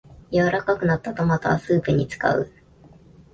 [0.31, 2.51] 柔らかくなったトマトはスープに使う